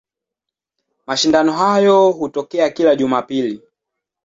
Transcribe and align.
Mashindano 1.07 1.51
hayo 1.53 2.09
hutokea 2.11 2.69
kila 2.69 2.95
Jumapili. 2.95 3.61